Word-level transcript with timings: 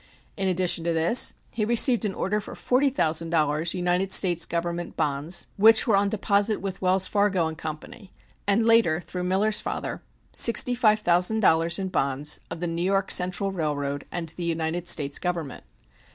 In 0.35 0.47
addition 0.47 0.83
to 0.85 0.93
this 0.93 1.35
he 1.53 1.63
received 1.63 2.05
an 2.05 2.15
order 2.15 2.41
for 2.41 2.55
forty 2.55 2.89
thousand 2.89 3.29
dollars 3.29 3.75
United 3.75 4.11
States 4.11 4.47
Government 4.47 4.97
bonds, 4.97 5.45
which 5.57 5.85
were 5.85 5.95
on 5.95 6.09
deposit 6.09 6.59
with 6.59 6.81
Wells, 6.81 7.05
Fargo 7.05 7.53
& 7.55 7.55
Co., 7.55 7.77
and 8.47 8.65
later, 8.65 8.99
through 8.99 9.25
Miller's 9.25 9.61
father, 9.61 10.01
sixty 10.31 10.73
five 10.73 11.01
thousand 11.01 11.41
dollars 11.41 11.77
in 11.77 11.89
bonds 11.89 12.39
of 12.49 12.61
the 12.61 12.65
New 12.65 12.81
York 12.81 13.11
Central 13.11 13.51
Railroad 13.51 14.05
and 14.11 14.29
the 14.29 14.43
United 14.43 14.87
States 14.87 15.19
Government. 15.19 15.65